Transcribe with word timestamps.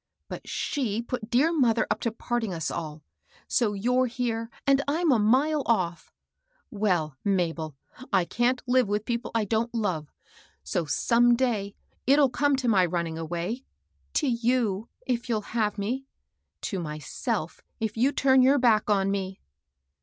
But 0.27 0.49
she 0.49 1.03
put 1.03 1.29
dear 1.29 1.53
mother 1.53 1.85
up 1.91 1.99
to 1.99 2.11
parting 2.11 2.55
us 2.55 2.71
all; 2.71 3.03
so 3.47 3.73
you're 3.73 4.07
here, 4.07 4.49
and 4.65 4.81
I'm 4.87 5.11
a 5.11 5.19
mile 5.19 5.61
off. 5.67 6.11
Well, 6.71 7.17
Mabel, 7.23 7.75
I 8.11 8.25
can't 8.25 8.63
live 8.65 8.87
with 8.87 9.05
peojde 9.05 9.29
I 9.35 9.45
don't 9.45 9.71
love; 9.75 10.11
so 10.63 10.85
some 10.85 11.35
day 11.35 11.75
it'll 12.07 12.29
come 12.31 12.55
to 12.55 12.67
my 12.67 12.83
running 12.83 13.19
away,— 13.19 13.63
to 14.15 14.27
yo», 14.27 14.89
if 15.05 15.29
you'll 15.29 15.53
have 15.53 15.77
me,— 15.77 16.07
to 16.61 16.79
myndf^ 16.79 17.59
if 17.79 17.95
you 17.95 18.11
turn 18.11 18.41
your 18.41 18.57
back 18.57 18.89
on 18.89 19.11
me." 19.11 19.39